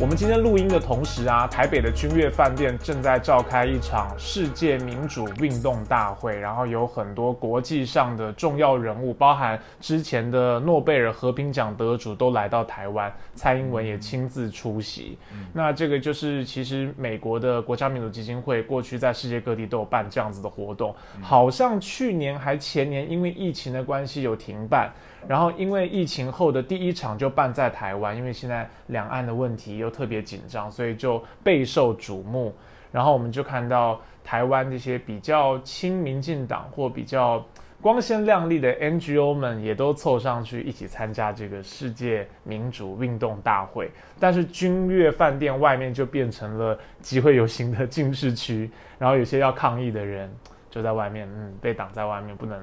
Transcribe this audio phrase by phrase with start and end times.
[0.00, 15.18] 我们今天录音的同时啊，台北的君悦饭店正在召开一场世界民主运动大会，然后有很多国际上的重要人物，包含之前的诺贝尔和平奖得主都来到台湾，蔡英文也亲自出席。
[15.52, 24.90] 那这个就是其实美国的国家民主基金会过去在世界各地都有办这样子的活动，好像去年还前年因为疫情的关系有停办。
[25.28, 32.54] 然后，因为疫情后的第一场就办在台湾，因为现在两岸的问题又特别紧张，所以就备受瞩目。
[32.90, 37.44] 然后我们就看到台湾这些比较亲民进党或比较
[37.80, 43.90] 光鲜亮丽的 NGO 们，也都凑上去一起参加这个世界民主运动大会。
[44.18, 50.28] 但是君悦饭店外面就变成了集会游行的禁市区，然后有些要抗议的人
[50.68, 52.60] 就在外面，嗯，被挡在外面，不能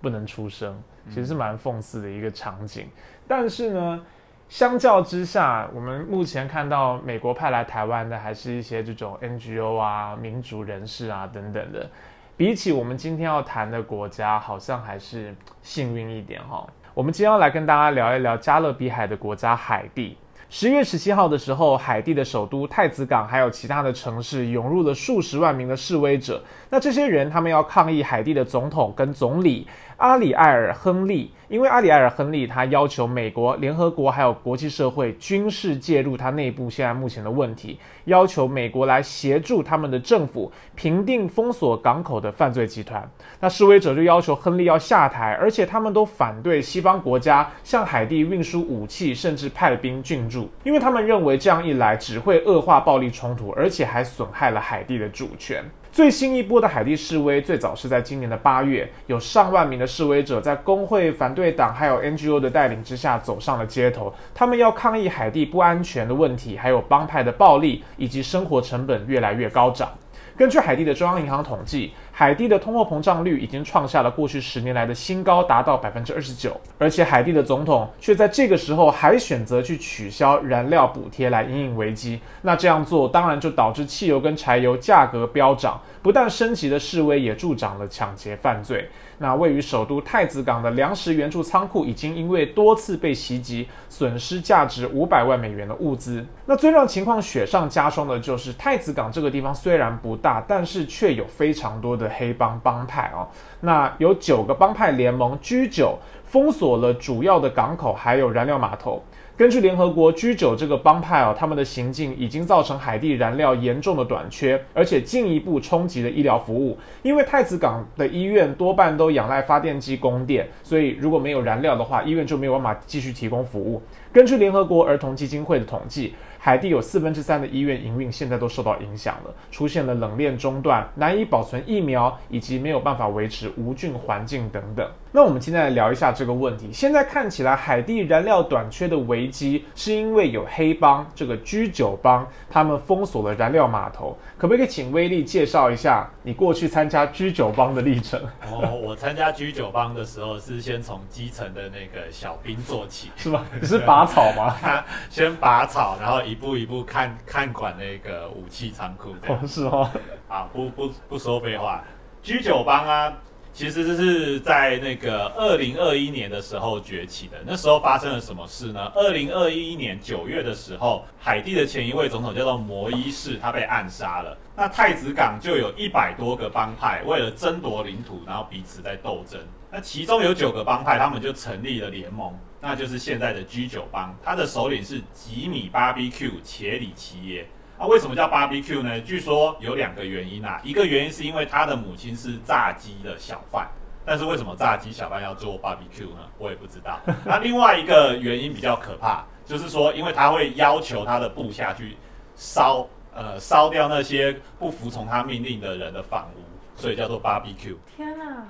[0.00, 0.76] 不能出声。
[1.08, 2.88] 其实是蛮讽刺的一个场景，
[3.26, 4.00] 但是呢，
[4.48, 11.90] 相较之下，我们目前看到美国派来台湾的还是一些这种 NGO 啊、民主人士啊等等的，
[12.36, 16.66] 比起我们今天要谈的国家，好像还是幸运一点哈。
[16.94, 20.16] 我们今天要来跟大家聊一聊加勒比海的国家海地。
[20.50, 26.42] 十月十七号的时候，海地的首都太子港还有其他的城市涌入了数十万名的示威者。
[26.70, 29.66] 那这些人，他们要抗议海地的总统跟总理。
[29.98, 43.10] 阿里埃尔·亨利，因为阿里埃尔·亨利他要求美国、联合国还有国际社会军事介入他内部现在目前的问题，要求美国来协助他们的政府平定封锁港口的犯罪集团。
[43.40, 55.64] 那示威者就要求亨利要下台，而且他们都反对西方国家向海地运输武器，甚至派兵进驻，因为他们认为这样一来只会恶化暴力冲突，而且还损害了海地的主权。
[55.90, 69.90] 最新一波的海地示威，最早是在今年的八月，有上万名的示威者在工会、反对党还有 NGO 的带领之下走上了街头，他们要抗议海地不安全的问题，还有帮派的暴力以及生活成本越来越高涨。
[70.36, 76.60] 根据海地的中央银行统计，海地的通货膨胀率已经创下了过去十年来的新高，达到百分之二十九。
[76.76, 82.18] 而且海地的总统却在这个时候还选择去取消燃料补贴来应应危机。
[82.42, 88.88] 那这样做当然就导致汽油跟柴油价格飙涨，不但升级的示威，也助长了抢劫犯罪。
[89.18, 96.24] 那位于首都太子港的粮食援助仓库已经因为多次被袭击，损失价值五百万美元的物资。
[96.46, 103.26] 那最让情况雪上加霜的就是太子港这个地方虽然不大，但是却有非常多的黑帮帮派哦。
[103.60, 109.02] 那有九个帮派联盟居酒封锁了主要的港口，还有燃料码头。
[109.38, 116.76] 根据联合国 G 九这个帮派哦，他们的行径已经造成海地燃料严重的短缺，而且进一步冲击了医疗服务。
[117.04, 123.80] 因为太子港的医院多半都仰赖发电机供电，所以如果没有燃料的话，医院就没有办法继续提供服务。
[124.12, 126.14] 根据联合国儿童基金会的统计。
[126.48, 134.90] 海地有四分之三的医院营运现在都受到影响了，出现了冷链中断、难以保存疫苗，以及没有办法维持无菌环境等等。
[135.12, 136.70] 那我们今天来聊一下这个问题。
[136.72, 144.16] 现在看起来，海地燃料短缺的危机是因为有黑帮这个居酒帮，他们封锁了燃料码头。
[144.38, 148.18] 可不可以请威力介绍一下你过去参加居酒帮的历程？
[148.50, 153.44] 哦，我参加居酒帮的时候是先从基层的那个小兵做起， 是吗？
[153.60, 154.56] 你是拔草吗？
[155.10, 159.14] 先拔草，然后一步一步看看管那个武器仓库。
[159.26, 159.90] 哦，是哦。
[160.26, 161.84] 啊，不不不说废话，
[162.22, 163.12] 居酒帮啊。
[163.50, 167.36] 其实这是在那个二零二一年的时候崛起的。
[167.44, 168.92] 那时候发生了什么事呢？
[168.94, 174.36] 二零二一年九月的时候，海地的前一位总统叫做摩伊士，他被暗杀了。
[174.54, 179.40] 那太子港就有一百多个帮派为了争夺领土，然后彼此在斗争。
[179.70, 184.16] 那其中有九个帮派，他们就成立了联盟，那就是现在的 G 九帮。
[184.24, 187.46] 他的首领是吉米巴比 Q 且里奇耶。
[187.78, 189.00] 那为什么叫巴比 Q 呢？
[189.02, 190.60] 据说有两个原因啊。
[190.64, 193.68] 一个原因是因为他的母亲是炸鸡的小贩，
[194.04, 196.20] 但是为什么炸鸡小贩要做巴比 Q 呢？
[196.38, 196.98] 我也不知道。
[197.24, 201.96] 那另外一个原因比较可怕，就是说，因为他会要求他的部下去
[202.34, 206.40] 烧，呃，烧掉那些不服从他命令的人的房屋，
[206.74, 207.78] 所以叫做巴比 Q。
[207.94, 208.48] 天哪！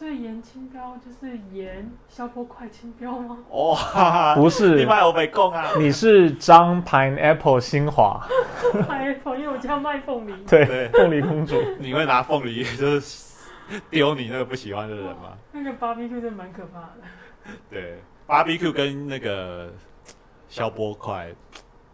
[0.00, 3.36] 所以盐青标就是盐消波快青标吗？
[3.50, 5.72] 哇，不是，你卖我没供啊！
[5.76, 8.26] 你是张 pineapple 新华
[8.72, 10.32] ，pineapple，因为我家卖凤梨。
[10.48, 13.34] 对，凤梨公主，你会拿凤梨就是
[13.90, 15.36] 丢你那个不喜欢的人吗？
[15.52, 17.52] 那个 barbecue 真蛮可怕的。
[17.68, 19.70] 对，barbecue 跟那个
[20.48, 21.28] 消波快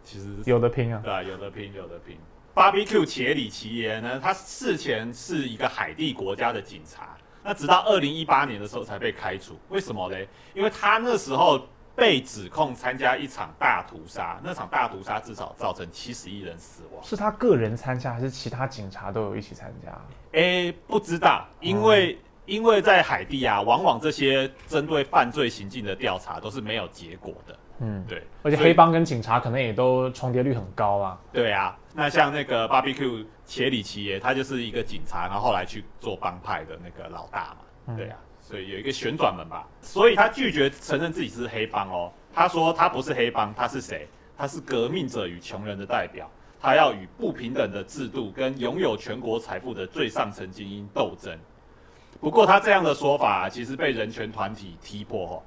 [0.05, 2.17] 其实有的拼啊，对，有的拼，有的拼。
[2.55, 7.17] barbecue 且里奇耶呢，他事前是一个海地国家的警察。
[7.47, 10.27] 那直到二零一八年的时候才被开除，为什么嘞？
[10.53, 11.57] 因为他那时候
[11.95, 17.01] 被指控参加一场大屠杀，那场大屠杀至少造成七十一人死亡。
[17.01, 19.97] 是他个人参加，还是其他警察都有一起参加？
[20.33, 27.57] 诶，不知道，因为、因为在海地啊，往往这些针对犯罪行径的调查都是没有结果的。
[27.79, 31.17] 嗯，对，而且黑帮跟警察可能也都重叠率很高啊。
[31.31, 37.95] 对啊，那像那个 Barbecue 切里奇耶，他就是一个警察，然后后来去做帮派的那个老大嘛。
[37.95, 39.65] 对啊，所以有一个旋转门吧。
[39.81, 42.11] 所以他拒绝承认自己是黑帮哦。
[42.33, 44.05] 他说他不是黑帮，他是谁？
[44.37, 46.29] 他是革命者与穷人的代表。
[46.59, 51.37] 他要与不平等的制度跟拥有全国财富的最上层精英斗争。
[52.19, 55.43] 不过他这样的说法、啊其实被人权团体踢破哦。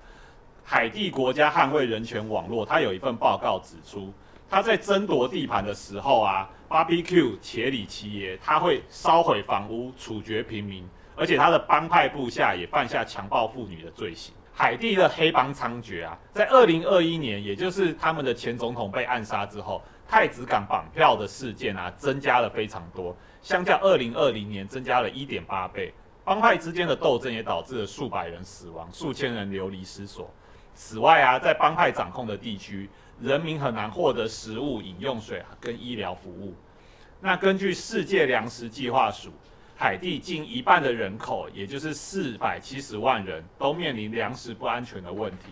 [0.64, 4.12] 海地国家捍卫人权网络，他有一份报告指出，
[4.50, 14.34] 他在争夺地盘的时候啊，BBQ 且里奇耶他会烧毁房屋、处决平民，而且他的帮派部下也犯下强暴妇女的罪行。
[14.52, 25.94] 海地的黑帮猖獗啊，在二零二一年，也就是他们的前总统被暗杀之后，太子港绑票的事件啊，增加了非常多，相较二零二零年增加了一点八倍。
[26.24, 30.28] 帮派之间的斗争也导致了数百人死亡，数千人流离失所。
[30.74, 32.88] 此外啊，在帮派掌控的地区，
[33.20, 36.54] 人民很难获得食物、饮用水跟医疗服务。
[37.20, 39.30] 那根据世界粮食计划署，
[39.76, 45.48] 海地近一半的人口，也就是四百七十万人，都面临粮食不安全的问题，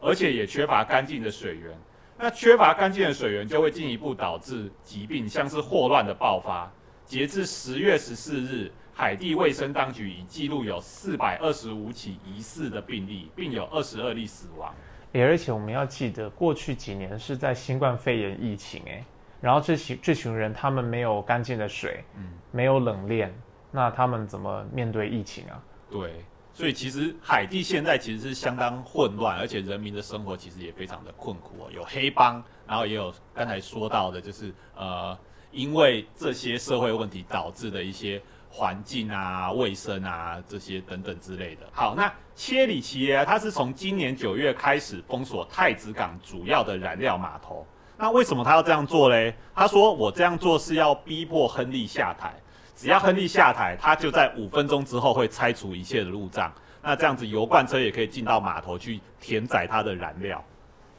[0.00, 1.76] 而且也缺乏干净的水源。
[2.16, 6.70] 那缺乏干净的水源，就会进一步导致疾病，像是霍乱的爆发。
[7.04, 14.72] 截至十月十四日，海地卫生当局已记录有四百二十五起疑似的病例，并有二十二例死亡。
[15.14, 19.04] 诶而且我们要记得，过去几年是在新冠肺炎疫情，诶，
[19.40, 23.32] 然后这群这群人他们没有干净的水，嗯，没有冷链，
[23.70, 25.62] 那他们怎么面对疫情啊？
[25.88, 26.14] 对，
[26.52, 31.70] 所以其实海地现在其实是相当混乱，而且人民的生活其实也非常的困苦哦。
[31.72, 35.16] 有黑帮，然后也有刚才说到的，就是呃，
[35.52, 38.20] 因为这些社会问题导致的一些
[38.56, 41.62] 环境啊、卫生啊这些等等之类的。
[41.72, 47.66] 好，那切里奇耶他是从今年九月开始封锁太子港主要的燃料码头。
[47.98, 49.34] 那为什么他要这样做嘞？
[49.52, 52.32] 他说我这样做是要逼迫亨利下台。
[52.76, 56.52] 只要亨利下台，他就在五分钟之后会拆除一切的路障。
[56.80, 60.44] 那这样子，油罐车也可以进到码头去填载它的燃料。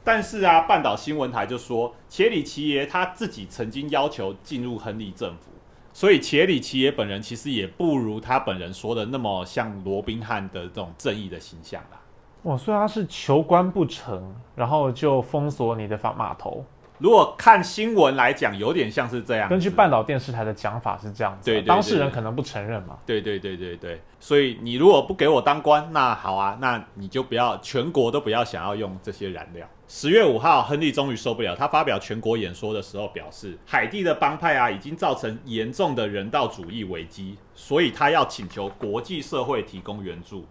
[0.04, 5.52] 但是啊，半岛新闻台就说，切里奇耶他自己曾经要求进入亨利政府，
[5.96, 11.98] 所以切里奇也本人其实也不如他本人说的那么像罗宾汉的这种正义的形象啦。
[12.44, 16.66] 哇，所以他是求官不成，然后就封锁你的法码头。
[16.98, 19.48] 如果看新闻来讲，有点像是这样。
[19.48, 22.98] 根据半岛电视台的讲法是这样子啊，对对对当事人可能不承认嘛。
[23.06, 29.66] 对对对对对，所以你如果不给我当官，那好啊，那你就不要全国都不要想要用这些燃料。
[29.88, 40.44] 十月五号，亨利终于受不了，他发表全国演说的时候表示，海地的帮派啊已经造成严重的人道主义危机，所以他要请求国际社会提供援助。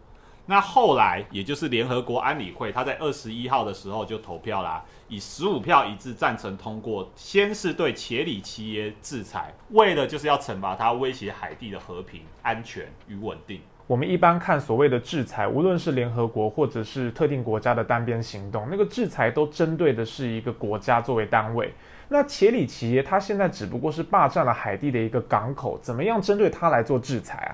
[0.46, 13.60] 那后来，也就是联合国安理会，他在二十一号的时候就投票啦，以十五票一致赞成通过，先是对切里奇耶制裁，为了就是要惩罚他威胁海地的和平、安全与稳定。
[13.86, 21.72] 我们一般看所谓的制裁，无论是联合国或者是特定国家的单边行动，那个制裁都针对的是一个国家作为单位。
[22.08, 27.52] 那切里奇耶他现在只不过是霸占了海地的一个港口，怎么样针对他来做制裁啊？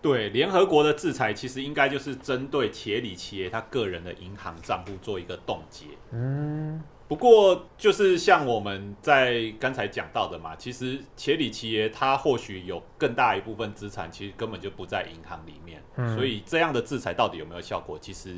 [0.00, 5.86] 对联合国的制裁，其实应该就是针对切里奇耶他个人的银行账户做一个冻结。
[6.10, 6.82] 嗯，
[7.12, 18.36] 不过，就是像我们在刚才讲到的嘛，其实切里奇耶他或许有更大一部分资产，其实根本就不在银行里面，嗯所以这样的制裁到底有没有效果，其实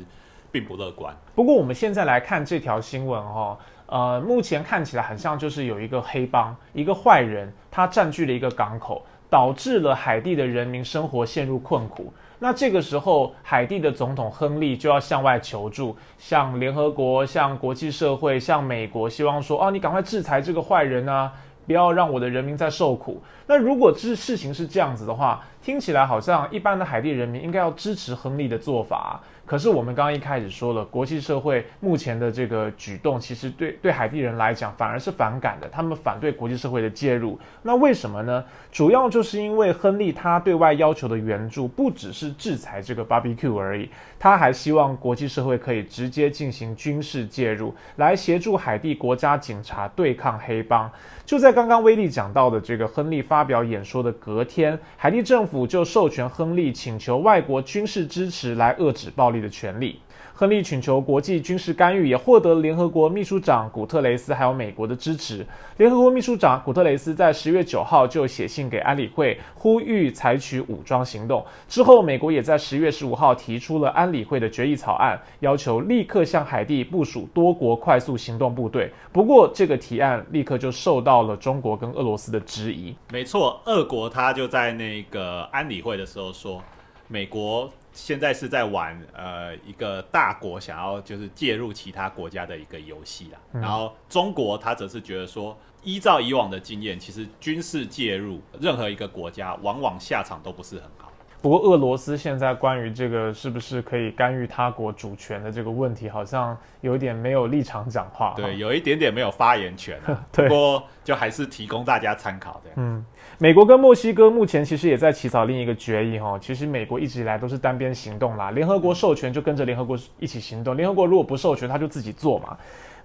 [0.51, 1.15] 并不乐观。
[1.33, 12.13] 不过我们现在来看这条新闻哦，呃，目前看起来很像就是有一个黑帮，一个坏人，他占据了一个港口，导致了海地的人民生活陷入困苦。
[12.39, 21.31] 那这个时候，海地的总统亨利就要向外求助，向联合国、向国际社会、向美国，希望说，哦，你赶快制裁这个坏人啊，
[21.65, 23.21] 不要让我的人民再受苦。
[23.47, 37.39] 那如果这事情是这样子的话，听起来好像一般的海地人民应该要支持亨利的做法、可是我们刚刚一开始说了，国际社会目前的这个举动，其实对对海地人来讲反而是反感的，他们反对国际社会的介入。
[37.61, 38.43] 那为什么呢？
[38.71, 50.91] 主要就是因为亨利他对外要求的援助不只是制裁这个 BBQ 而已，他还希望国际社会可以直接进行军事介入，来协助海地国家警察对抗黑帮。
[51.25, 59.99] 就在刚刚威利讲到的这个亨利发表演说的隔天，海地政府就授权亨利请求外国军事支持来遏制暴力的权利。
[60.37, 65.45] 亨利请求国际军事干预，也获得联合国秘书长古特雷斯还有美国的支持。
[65.77, 71.41] 联合国秘书长古特雷斯在十月九号就写信给安理会，呼吁采取武装行动。
[71.69, 78.91] 之后，美国也在十月十五号提出了安理会的决议草案，要求立刻向海地部署多国快速行动部队。
[79.13, 82.93] 不过，这个提案立刻就受到了中国跟俄罗斯的质疑。
[83.09, 86.61] 没错，俄国他就在那个安理会的时候说，
[87.07, 93.39] 美国现在是在玩呃一个大国想要就是介入其他国家的一个游戏啦。
[93.53, 101.11] 然后中国他则是觉得说，依照以往的经验，其实军事介入任何一个国家，往往下场都不是很好。
[101.45, 108.33] 不过，俄罗斯现在关于这个是不是可以干预他国主权的这个问题，好像有点没有立场讲话。
[108.35, 110.25] 对，有一点点没有发言权啊。
[110.33, 112.71] 对不过就还是提供大家参考的。
[112.77, 113.05] 嗯，
[113.37, 116.35] 美国跟墨西哥目前其实也在起草另一个决议哈。
[116.41, 122.57] 其实美国一直以来都是单边行动啦，联合国授权就跟着联合国一起行动，联合国如果不授权，他就自己做嘛。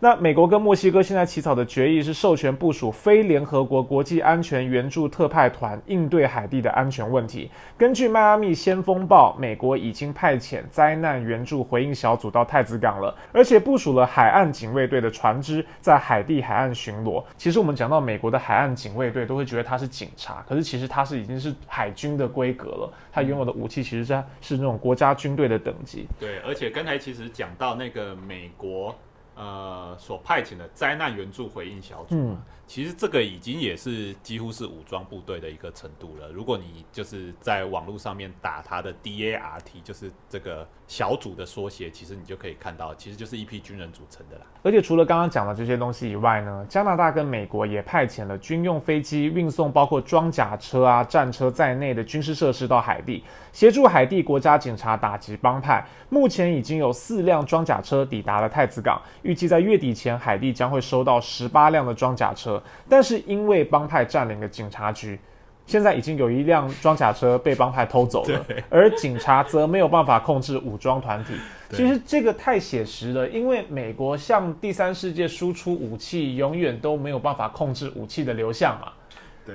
[0.02, 7.50] 那美国跟墨西哥现在起草的决议是授权部署非联合国国际安全援助特派团应对海地的安全问题。
[7.76, 17.22] 根据迈阿密先锋报，美国已经派遣灾难援助回应小组到太子港了，而且部署了海岸警卫队的船只在海地海岸巡逻。
[17.36, 26.06] 其实我们讲到美国的海岸警卫队，都会觉得它是警察，可是其实它是已经是海军的规格了，它拥有的武器其实是是那种国家军队的等级。
[26.18, 28.94] 对，而且刚才其实讲到那个美国
[29.34, 36.30] 呃所派遣的灾难援助回应小组嘛，其实这个已经也是几乎是武装部队的一个程度了。
[36.30, 44.42] 如果你就是在网络上面打它的 DART，就是这个小组的缩写，其实你就可以看到，其实就是一批军人组成的啦。
[44.62, 55.84] 而且除了刚刚讲的这些东西以外呢，加拿大跟美国也派遣了军用飞机运送包括装甲车啊、战车在内的军事设施到海地，协助海地国家警察打击帮派。
[56.08, 62.62] 目前已经有四辆装甲车抵达了太子港，预计在月底前，海地将会收到十八辆的装甲车。
[62.88, 65.18] 但是因为帮派占领了警察局，
[65.66, 71.32] 现在已经有一辆装甲车被帮派偷走了，而警察则没有办法控制武装团体。
[71.70, 78.92] 其实这个太写实了，因为美国向第三世界输出武器，永远都没有办法控制武器的流向嘛。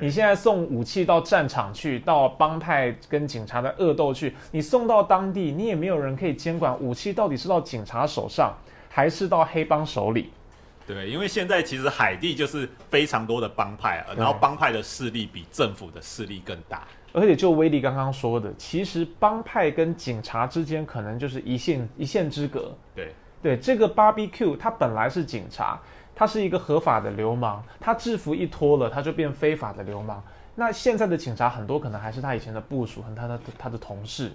[0.01, 8.53] 你现在送武器到战场去，到帮派跟警察的恶斗去，你送到当地，你也没有人可以监管武器到底是到警察手上，
[8.95, 10.31] 还是到黑帮手里。
[10.87, 16.87] 对，因为现在其实海地就是非常多的帮派，然后帮派的势力比政府的势力更大。
[17.11, 22.73] 而且就威利刚刚说的，其实帮派跟警察之间可能就是一线一线之隔。
[22.95, 25.77] 对对，这个 Barbecue 他本来是警察，
[26.15, 30.23] 他是一个合法的流氓，他制服一脱了，他就变非法的流氓。
[30.55, 34.31] 那现在的警察很多可能还是他以前的部署和他的他的同事。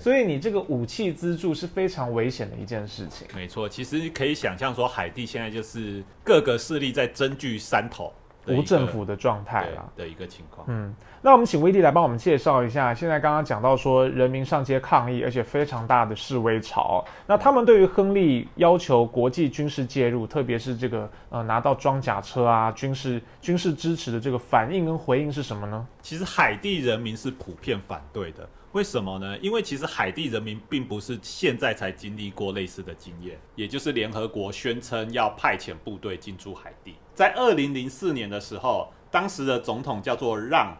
[0.00, 3.26] 所以你这个武器资助是非常危险的一件事情。
[3.34, 8.12] 没错，其实可以想象说，海地现在就是各个势力在争据山头。
[8.46, 10.66] 无政府的状态啦的一个情况。
[10.68, 17.02] 嗯，那我们请威利来帮我们介绍一下，现在刚刚讲到说人民上街抗议，而且非常大的示威潮。
[17.26, 25.86] 那他们对于亨利要求国际军事介入，特别是这个呃拿到装甲车啊、军事军事支持的这个反应跟回应是什么呢？
[26.02, 28.46] 其实海地人民是普遍反对的。
[28.74, 29.38] 为什么呢？
[29.38, 36.96] 因为其实海地人民并不是现在才经历过类似的经验，也就是联合国宣称要派遣部队进驻海地。
[37.14, 40.76] 在二零零四年的时候，当时的总统叫做让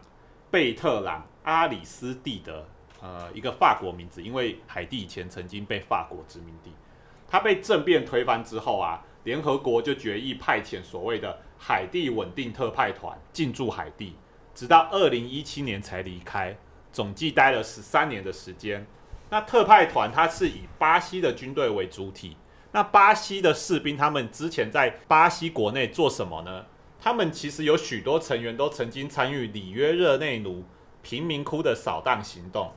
[0.51, 2.67] 贝特朗阿里斯蒂德，
[3.01, 6.73] 呃，一个法国名字，因为海地以前曾经被法国殖民地。
[7.29, 14.17] 他被政变推翻之后啊，联合国就决议派遣所谓的海地稳定特派团进驻海地，
[14.53, 16.57] 直到二零一七年才离开。
[16.95, 18.87] 总计待了十三年的时间。
[19.29, 22.37] 那特派团它是以巴西的军队为主体。
[22.71, 26.65] 那巴西的士兵他们之前在巴西国内做什么呢？
[27.01, 30.63] 他们其实有许多成员都曾经参与里约热内卢
[31.01, 32.71] 贫民窟的扫荡行动。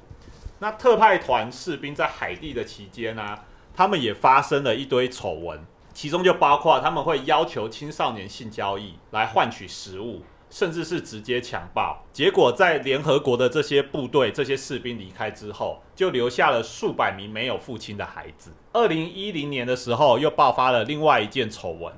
[0.59, 3.39] 那特派团士兵在海地的期间呢，
[3.73, 10.25] 他们也发生了一堆丑闻，其中就包括他们会要求青少年性交易来换取食物。
[10.51, 18.53] 甚至是直接强暴，结果在联合国的这些部队、这些士兵离开之后，就留下了数百名没有父亲的孩子。
[18.73, 21.93] 二零一零年的时候，又爆发了另外一件丑闻，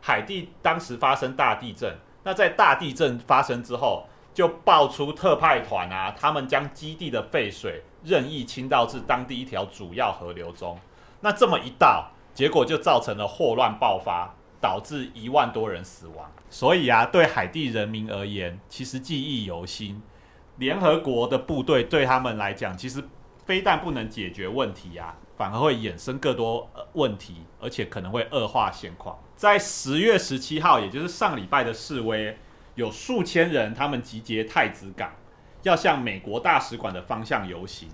[0.00, 1.96] 海地当时发生大地震。
[2.22, 10.78] 那在大地震发生之后，就爆出特派团啊，他们将基地的废水任意倾倒至当地一条主要河流中。
[11.20, 14.34] 那这么一倒，结果就造成了霍乱爆发。
[14.60, 20.02] 导致一万多人死亡，所以啊，对海地人民而言，其实记忆犹新。
[20.56, 23.04] 联合国的部队对他们来讲，其实
[23.44, 29.18] 非但不能解决问题啊，反而会衍生更多问题，而且可能会恶化现况。
[29.36, 32.38] 在十月十七号，也就是上礼拜的示威，
[32.74, 35.12] 有数千人他们集结太子港，
[35.62, 37.90] 要向美国大使馆的方向游行，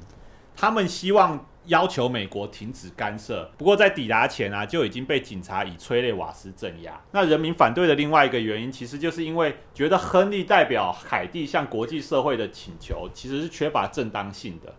[0.57, 1.47] 他们希望。
[1.67, 7.01] 要求美国停止干涉，不过在抵达前啊，就已经被警察以催泪瓦斯镇压。
[7.13, 14.75] 那人民反对的另外一个原因，其实就是因为觉得亨利代表海地向国际社会的请求，其实是缺乏正当性的。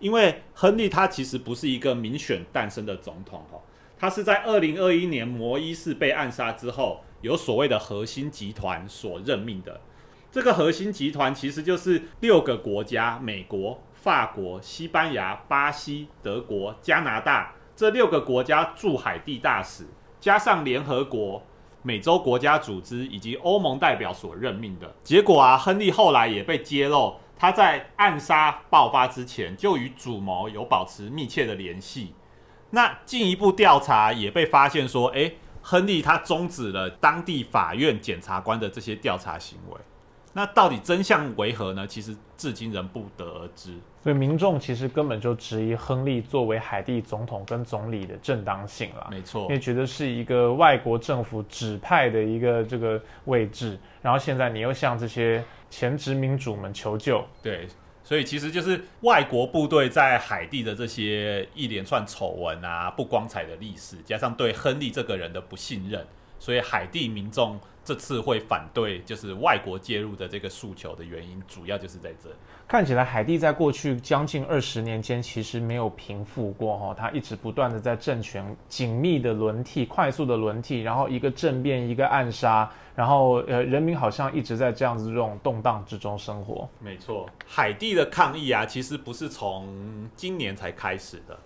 [0.00, 3.62] 因为亨利他其实不是一个民选诞生的总统哦，
[3.96, 9.80] 他是在二零二一年摩伊士被暗杀之后，由所谓的核心集团所任命的。
[10.32, 13.80] 这个核心集团其实就是六个国家，美国。
[14.04, 19.86] 法国、西班牙、巴西、德国、加拿大这六个国家驻海地大使，
[20.20, 21.42] 加上联合国、
[21.80, 32.12] 美洲国家组织以及欧盟代表所任命的结果啊，亨利后来也被揭露，他在暗杀爆发之前就与主谋有保持密切的联系。
[32.72, 39.80] 那进一步调查也被发现说，诶，亨利他终止了当地法院检察官的这些调查行为。
[40.36, 41.86] 那到底真相为何呢？
[41.86, 43.72] 其实至今仍不得而知。
[44.02, 49.08] 所以民众其实根本就质疑亨利作为海地总统跟总理的正当性了。
[49.10, 57.24] 没错，因为觉得是一个外国政府指派的一个这个位置，然后现在你又向这些前殖民主们求救。
[57.40, 57.68] 对，
[58.02, 66.04] 所以其实就是外国部队在海地的这些一连串丑闻啊、不光彩的历史，加上对亨利这个人的不信任，
[66.40, 67.58] 所以海地民众。
[67.84, 72.34] 这次会反对就是外国介入的这个诉求的原因，主要就是在这里。
[72.66, 86.66] 看起来海地在过去将近二十年间，其实没有平复过哈，它一直不断的在政权紧密的轮替、快速的轮替，然后一个政变一个暗杀，然后呃，人民好像一直在这样子这种动荡之中生活。
[86.80, 91.38] 没错，海地的抗议啊，其实不是从今年才开始的。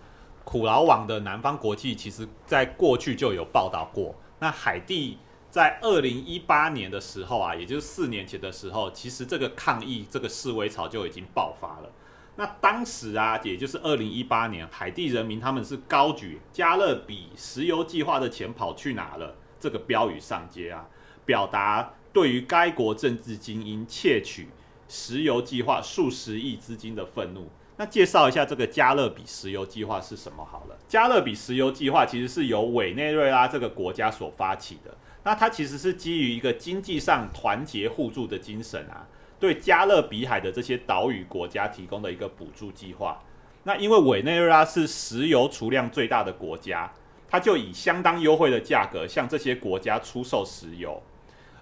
[0.44, 5.18] 苦劳网的南方国际其实在过去就有报道过，那海地。
[5.50, 11.90] 在二零一八年的时候啊，也就是四年前的时候，其实这个抗议、这个示威潮就已经爆发了。
[12.36, 20.86] 那当时啊，也就是二零一八年，海地人民他们是高举“加勒比石油计划的钱跑去哪了”这个标语上街啊，
[21.24, 24.48] 表达对于该国政治精英窃取
[24.88, 27.48] 石油计划数十亿资金的愤怒。
[27.76, 30.76] 那介绍一下这个加勒比石油计划是什么好了。
[30.86, 34.96] 加勒比石油计划其实是由委内瑞拉这个国家所发起的。
[35.28, 39.06] 那它其实是基于一个经济上团结互助的精神啊，
[39.38, 43.22] 对加勒比海的这些岛屿国家提供的一个补助计划。
[43.64, 46.90] 那因为委内瑞拉是石油储量最大的国家，
[47.28, 51.02] 它就以相当优惠的价格向这些国家出售石油，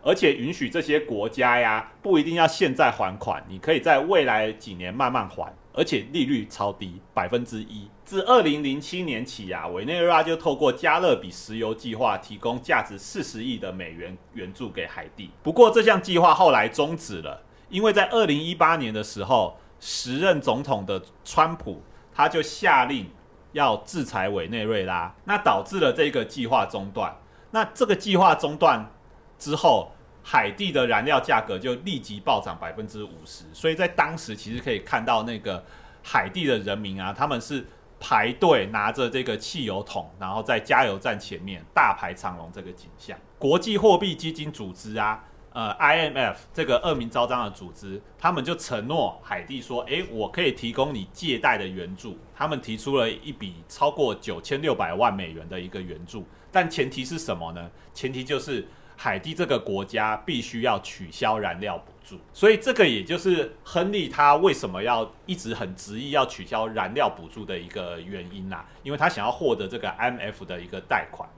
[0.01, 5.53] 而且允许这些国家呀不一定要现在还款，你可以在未来几年慢慢还。
[5.73, 7.89] 而且利率超低，百分之一。
[8.07, 15.29] 自二零零七年起呀，委内瑞拉就透过加勒比石油计划提供价值四十亿的美元援助给海地。
[15.43, 21.83] 不过这项计划后来终止了，因为在二零一八年的时候，时任总统的川普
[22.15, 23.11] 他就下令
[23.51, 27.17] 要制裁委内瑞拉，那导致了这个计划中断。
[27.51, 28.89] 那这个计划中断
[29.39, 29.91] 之后。
[30.29, 35.65] 海地的燃料价格就立即暴涨百分之五十，所以在当时其实可以看到那个
[36.03, 37.65] 海地的人民啊，他们是
[37.99, 43.19] 排队拿着这个汽油桶，然后在加油站前面大排长龙这个景象。
[43.39, 52.19] 国际货币基金组织啊，呃，IMF 这个恶名昭彰的组织，他们就承诺海地说，诶，我可以提供你借贷的援助。
[52.35, 57.71] 他们提出了一笔超过九千六百万美元的一个援助，但前提是什么呢？
[57.93, 58.67] 前提就是。
[58.99, 61.79] 海地这个国家必须要取消燃料
[62.33, 71.29] 所以这个也就是亨利他为什么要一直很执意要取消燃料补助的一个原因呐，因为他想要获得这个 IMF 的一个贷款，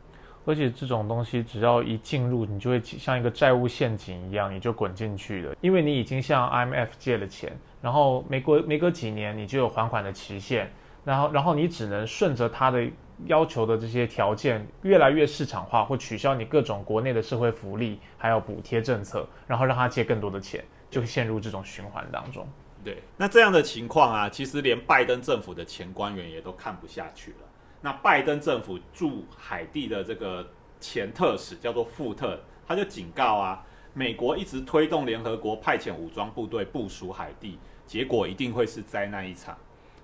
[0.45, 10.71] 而且这种东西只要一进入，你就会像一个债务陷阱一样，你就滚进去了，因为你已经向 IMF 借了钱，然后没过没隔几年，你就有还款的期限，
[11.05, 12.87] 然后然后你只能顺着他的。
[13.27, 22.47] 要求的这些条件越来越市场化，或取消你各种国内的社会福利，还有补贴政策，然后让他借更多的钱，就陷入这种循环当中。
[22.85, 27.37] 对，那这样的情况啊，其实连拜登政府的前官员也都看不下去了。
[27.81, 30.47] 那拜登政府驻海地的这个
[30.79, 39.59] 前特使叫做富特，他就警告啊，美国一直推动联合国派遣武装部队部署海地，结果一定会是灾难一场。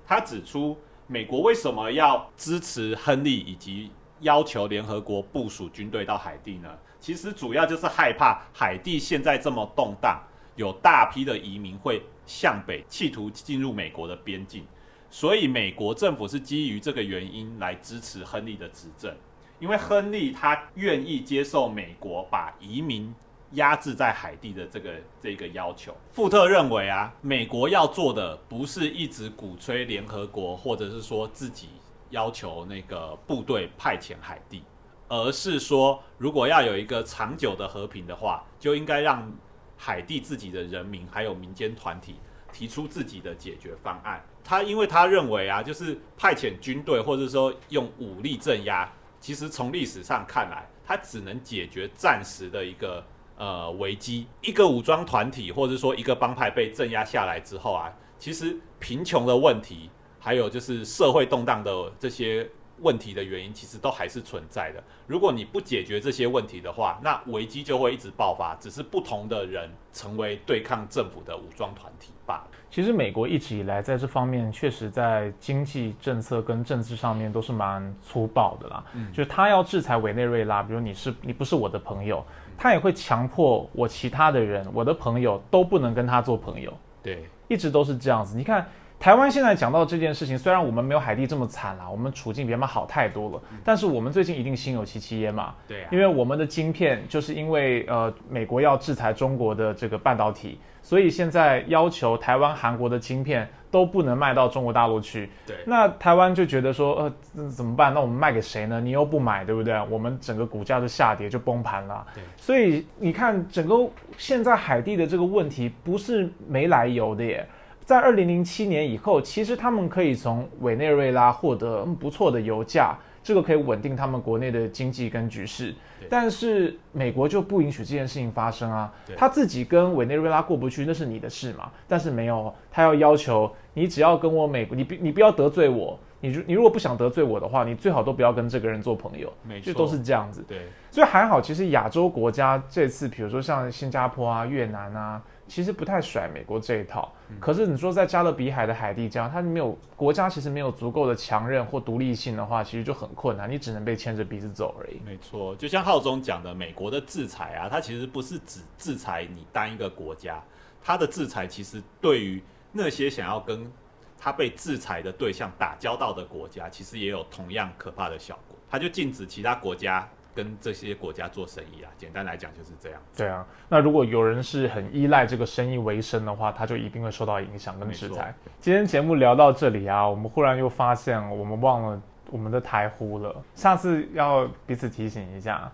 [0.05, 0.77] 他指出。
[1.07, 3.90] 美国为什么要支持亨利以及
[4.21, 6.71] 要求联合国部署军队到海地呢？
[6.99, 10.23] 其实主要就是害怕海地现在这么动荡，
[10.57, 14.64] 有大批的移民会向北，企图进入美国的边境，
[15.11, 19.14] 所以美国政府是基于这个原因来支持亨利的执政，
[19.61, 23.14] 因为亨利他愿意接受美国把移民
[23.55, 25.97] 压制在海地的这个这个要求。
[26.12, 31.71] 富特认为啊，美国要做的不是一直鼓吹联合国，或者是说自己
[32.11, 34.62] 要求那个部队派遣海地，
[35.09, 39.33] 而是说如果要有一个长久的和平的话，就应该让
[39.77, 42.17] 海地自己的人民还有民间团体
[42.53, 44.25] 提出自己的解决方案。
[44.43, 48.90] 他因为他认为啊，就是派遣军队或者说用武力镇压，
[49.21, 53.03] 其实从历史上看来，它只能解决暂时的一个
[53.37, 54.27] 呃危机。
[54.42, 62.49] 一个武装团体或者说一个帮派被镇压下来之后啊，其实贫穷的问题，还有就是社会动荡的这些
[62.81, 64.83] 问题的原因，其实都还是存在的。
[65.07, 72.51] 如果你不解决这些问题的话，那危机就会一直爆发，只是不同的人成为对抗政府的武装团体罢了。
[72.75, 78.85] 其实美国一直以来在这方面，确实在经济政策跟政治上面都是蛮粗暴的啦。
[78.95, 82.27] 嗯就是他要制裁委内瑞拉，比如你是你不是我的朋友，
[82.59, 88.37] 他也会强迫我其他的人，我的朋友都不能跟他做朋友，对，一直都是这样子。
[88.37, 88.67] 你看
[88.99, 95.55] 台湾现在讲到这件事情，虽然我们没有海地这么惨啦，我们处境比他们好太多了，但是我们最近一定心有戚戚焉嘛。
[95.69, 105.31] 对啊因为我们的晶片就是因为呃美国要制裁中国的这个半导体，所以现在要求台湾、韩国的晶片都不能卖到中国大陆去。
[105.47, 107.94] 对那台湾就觉得说，呃，这怎么办？
[107.94, 108.81] 那我们卖给谁呢？
[108.83, 109.75] 你又不买，对不对？
[109.88, 112.07] 我们整个股价就下跌，就崩盘了。
[112.14, 113.75] 对所以你看，整个
[114.18, 117.49] 现在海地的这个问题不是没来由的耶。
[117.87, 125.75] 在二零零七年以后，其实他们可以从委内瑞拉获得嗯不错的油价，这个可以稳定他们国内的经济跟局势。
[126.09, 131.71] 但是美国就不允许这件事情发生啊，他自己跟委内瑞拉过不去，那是你的事嘛。
[131.89, 139.33] 但是没有，他要要求你只要跟我美国，你不你不要得罪我，你如你如果不想得罪我的话，你最好都不要跟这个人做朋友，
[139.63, 140.45] 就都是这样子。
[140.47, 140.59] 对。
[140.91, 147.12] 所以还好，其实亚洲国家这次，比如说像新加坡啊、越南啊，其实不太甩美国这一套。
[147.40, 155.00] 可是你说在加勒比海的海地这样，它没有国家其实没有足够的强韧或独立性的话，其实就很困难，你只能被牵着鼻子走而已。
[155.04, 160.42] 没错，就像浩中讲的，美国的制裁啊，它其实不是只制裁你单一个国家，
[160.83, 163.70] 它的制裁其实对于那些想要跟
[164.18, 168.57] 它被制裁的对象打交道的国家，其实也有同样可怕的效果。
[168.70, 171.90] 它就禁止其他国家跟这些国家做生意啊。
[171.97, 173.01] 简单来讲就是这样。
[173.16, 178.35] 对啊，那如果有人是很依赖这个生意为生的话，他就一定会受到影响跟制没裁。
[178.61, 185.70] 今天节目聊到这里啊，我们忽然又发现我们忘了我们的台呼了，下次要彼此提醒一下。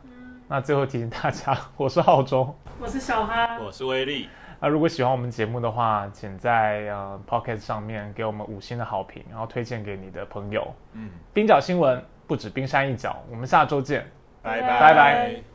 [0.48, 2.52] 那最后提醒大家，我是浩中。
[2.80, 10.66] 我是小哈，我是威力，那如果喜欢我们节目的话，请在呃 Pocket 上面给我们五星的好评，然后推荐给你的朋友。
[10.94, 14.04] 嗯，冰角新闻不止冰山一角，我们下周见。
[14.42, 14.80] 拜拜。
[14.80, 15.49] 拜拜。